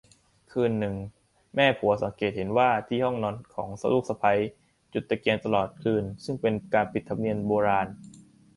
[0.51, 0.95] คืนหนึ่ง
[1.55, 4.33] แม่ผัวสังเกตเห็นว่าที่ห้องนอนของ ลูกสะใภ้
[4.93, 7.87] จุดตะเกียงตลอดคืน ซึ่งเป็นการผิดธรรมเนียมโบราณ